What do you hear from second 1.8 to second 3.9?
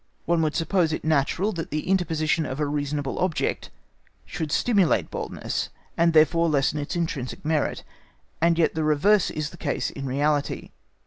interposition of a reasonable object